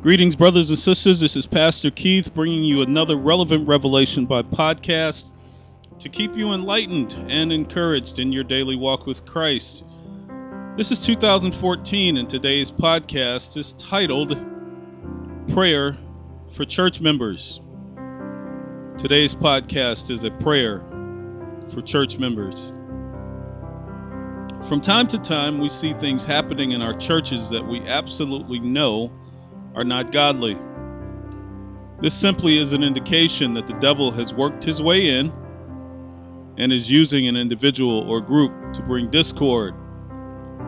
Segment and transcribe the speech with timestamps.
[0.00, 1.18] Greetings, brothers and sisters.
[1.18, 5.32] This is Pastor Keith bringing you another relevant revelation by podcast
[5.98, 9.82] to keep you enlightened and encouraged in your daily walk with Christ.
[10.76, 14.38] This is 2014, and today's podcast is titled
[15.52, 15.96] Prayer
[16.52, 17.60] for Church Members.
[18.98, 20.78] Today's podcast is a prayer
[21.74, 22.68] for church members.
[24.68, 29.10] From time to time, we see things happening in our churches that we absolutely know
[29.78, 30.58] are not godly.
[32.00, 35.32] This simply is an indication that the devil has worked his way in
[36.56, 39.74] and is using an individual or group to bring discord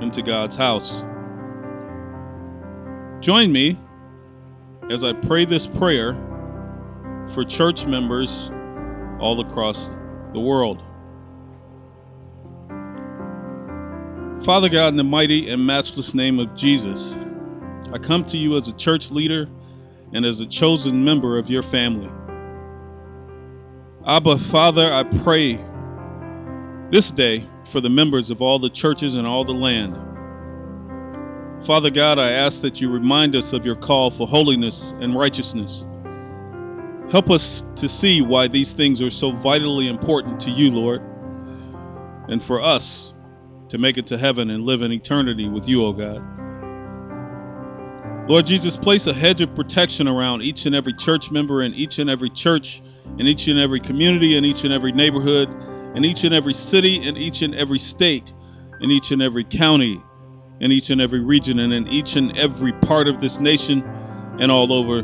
[0.00, 1.02] into God's house.
[3.20, 3.76] Join me
[4.88, 6.14] as I pray this prayer
[7.34, 8.48] for church members
[9.18, 9.96] all across
[10.32, 10.80] the world.
[14.44, 17.18] Father God, in the mighty and matchless name of Jesus,
[17.92, 19.48] I come to you as a church leader
[20.12, 22.10] and as a chosen member of your family.
[24.06, 25.58] Abba, Father, I pray
[26.90, 29.96] this day for the members of all the churches in all the land.
[31.66, 35.84] Father God, I ask that you remind us of your call for holiness and righteousness.
[37.10, 41.02] Help us to see why these things are so vitally important to you, Lord,
[42.28, 43.12] and for us
[43.68, 46.39] to make it to heaven and live in eternity with you, O oh God.
[48.28, 51.98] Lord Jesus, place a hedge of protection around each and every church member in each
[51.98, 52.80] and every church,
[53.18, 55.48] in each and every community, in each and every neighborhood,
[55.96, 58.32] in each and every city, in each and every state,
[58.80, 60.00] in each and every county,
[60.60, 63.82] in each and every region, and in each and every part of this nation
[64.38, 65.02] and all over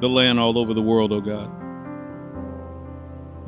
[0.00, 1.50] the land, all over the world, O oh God.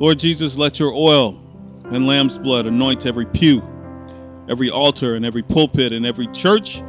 [0.01, 1.39] Lord Jesus, let your oil
[1.85, 3.61] and lamb's blood anoint every pew,
[4.49, 6.81] every altar, and every pulpit, and every church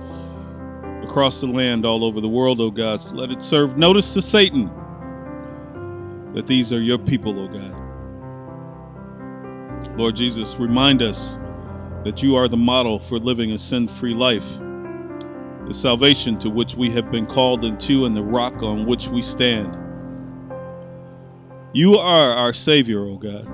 [1.12, 2.98] across the land all over the world, O God.
[2.98, 4.70] So let it serve notice to Satan
[6.32, 7.74] that these are your people, O God.
[9.98, 11.36] Lord Jesus, remind us
[12.04, 14.46] that you are the model for living a sin free life,
[15.66, 19.20] the salvation to which we have been called into, and the rock on which we
[19.20, 19.76] stand.
[21.74, 23.46] You are our Savior, O God.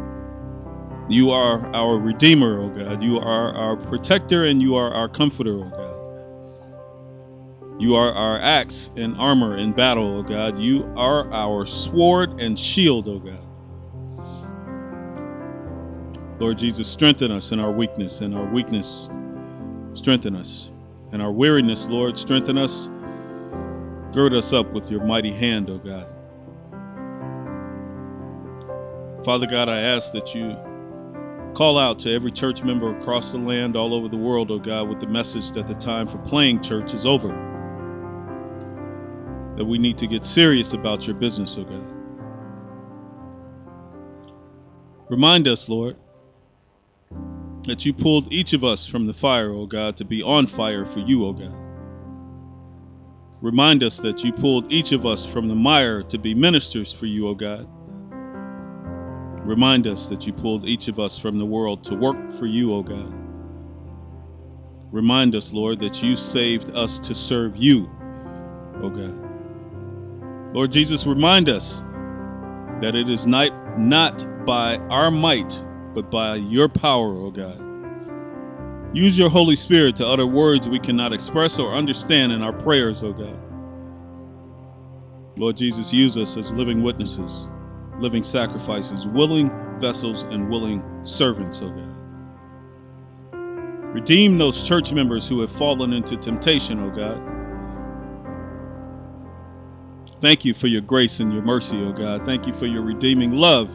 [1.11, 3.03] You are our Redeemer, O God.
[3.03, 5.98] You are our protector and you are our comforter, O God.
[7.79, 10.59] You are our axe and armor in battle, O God.
[10.59, 13.39] You are our sword and shield, O God.
[16.41, 19.09] Lord Jesus, strengthen us in our weakness, and our weakness,
[19.95, 20.71] strengthen us.
[21.13, 22.89] And our weariness, Lord, strengthen us.
[24.13, 26.07] Gird us up with your mighty hand, O God.
[29.25, 30.57] Father God, I ask that you
[31.55, 34.89] call out to every church member across the land, all over the world, O God,
[34.89, 37.48] with the message that the time for playing church is over
[39.59, 41.85] that we need to get serious about your business, oh God.
[45.09, 45.97] Remind us, Lord,
[47.65, 50.47] that you pulled each of us from the fire, O oh God, to be on
[50.47, 51.55] fire for you, O oh God.
[53.41, 57.07] Remind us that you pulled each of us from the mire to be ministers for
[57.07, 57.67] you, O God.
[59.45, 62.75] Remind us that you pulled each of us from the world to work for you,
[62.75, 63.13] O God.
[64.93, 67.91] Remind us, Lord, that you saved us to serve you,
[68.83, 69.38] O God.
[70.53, 71.83] Lord Jesus, remind us
[72.81, 75.61] that it is not, not by our might,
[75.95, 77.59] but by your power, O God.
[78.97, 83.03] Use your Holy Spirit to utter words we cannot express or understand in our prayers,
[83.03, 83.37] O God.
[85.37, 87.47] Lord Jesus, use us as living witnesses,
[87.99, 89.51] living sacrifices, willing
[89.81, 91.95] vessels, and willing servants, O God.
[93.95, 97.38] Redeem those church members who have fallen into temptation, O God
[100.21, 102.27] Thank you for your grace and your mercy, O God.
[102.27, 103.71] Thank you for your redeeming love.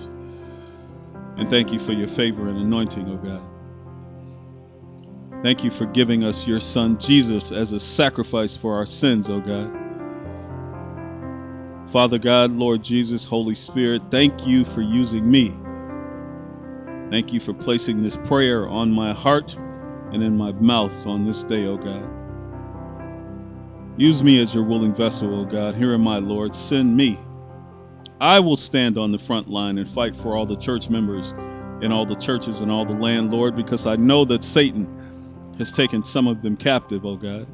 [1.37, 3.41] And thank you for your favor and anointing, O God.
[5.41, 9.39] Thank you for giving us your Son Jesus as a sacrifice for our sins, O
[9.39, 9.71] God.
[11.91, 15.53] Father God, Lord Jesus, Holy Spirit, thank you for using me.
[17.09, 19.53] Thank you for placing this prayer on my heart
[20.11, 22.22] and in my mouth on this day, O God.
[23.97, 25.75] Use me as your willing vessel, O God.
[25.75, 26.55] Here am I, Lord.
[26.55, 27.19] Send me.
[28.19, 31.31] I will stand on the front line and fight for all the church members
[31.83, 35.71] in all the churches and all the land, Lord, because I know that Satan has
[35.71, 37.45] taken some of them captive, O God.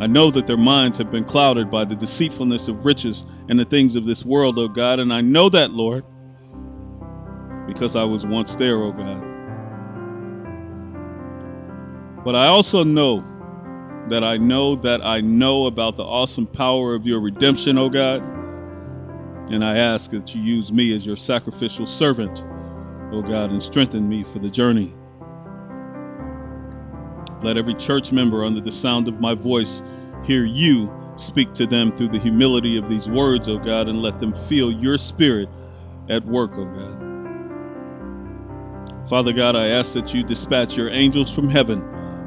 [0.00, 3.66] I know that their minds have been clouded by the deceitfulness of riches and the
[3.66, 6.04] things of this world, O God, and I know that, Lord,
[7.66, 9.20] because I was once there, O God.
[12.24, 13.22] But I also know
[14.08, 18.22] that I know that I know about the awesome power of your redemption, O God.
[19.52, 22.38] And I ask that you use me as your sacrificial servant,
[23.12, 24.92] O God, and strengthen me for the journey.
[27.42, 29.82] Let every church member under the sound of my voice
[30.24, 34.20] hear you speak to them through the humility of these words, O God, and let
[34.20, 35.48] them feel your spirit
[36.08, 37.00] at work, O God.
[39.08, 41.82] Father God, I ask that you dispatch your angels from heaven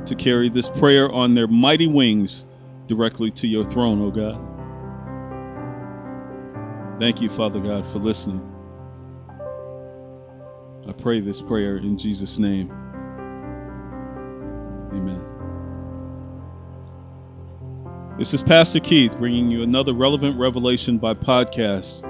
[0.05, 2.45] to carry this prayer on their mighty wings
[2.87, 4.37] directly to your throne, O God.
[6.99, 8.41] Thank you, Father God, for listening.
[10.87, 12.69] I pray this prayer in Jesus' name.
[14.91, 15.21] Amen.
[18.17, 22.01] This is Pastor Keith bringing you another relevant revelation by podcast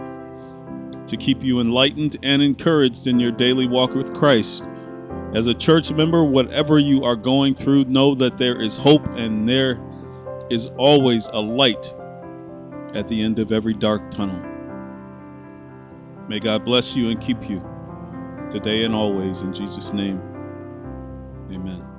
[1.07, 4.63] to keep you enlightened and encouraged in your daily walk with Christ.
[5.33, 9.49] As a church member, whatever you are going through, know that there is hope and
[9.49, 9.79] there
[10.51, 11.91] is always a light
[12.93, 14.39] at the end of every dark tunnel.
[16.27, 17.61] May God bless you and keep you
[18.51, 20.21] today and always in Jesus' name.
[21.51, 21.92] Amen.